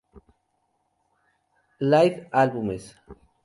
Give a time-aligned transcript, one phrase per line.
[1.91, 2.97] Live álbumes